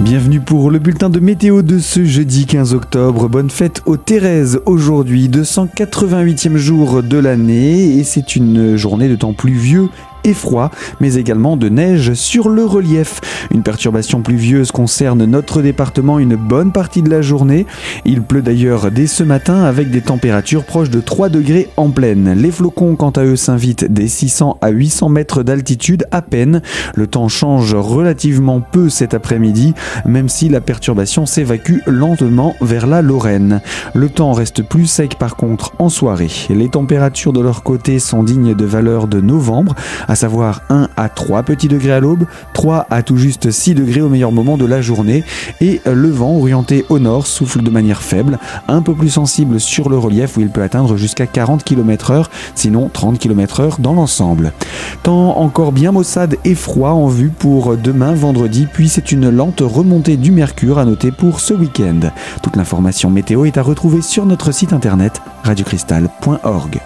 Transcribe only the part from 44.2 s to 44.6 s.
moment